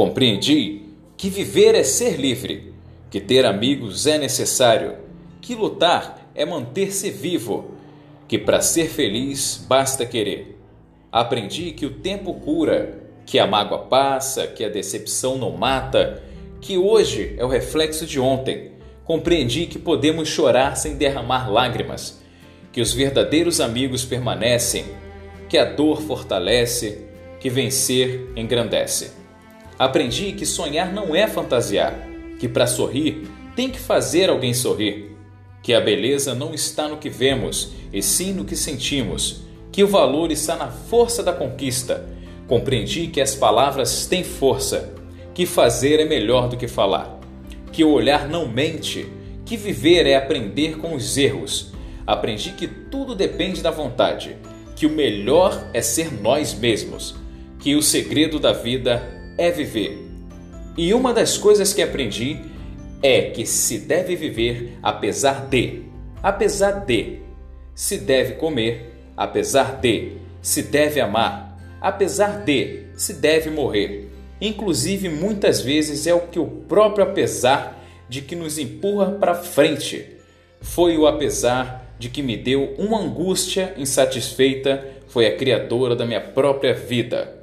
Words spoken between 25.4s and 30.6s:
que a dor fortalece, que vencer engrandece. Aprendi que